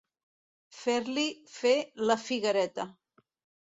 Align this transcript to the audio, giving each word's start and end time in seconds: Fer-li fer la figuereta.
Fer-li 0.77 1.27
fer 1.59 1.77
la 2.09 2.19
figuereta. 2.27 2.93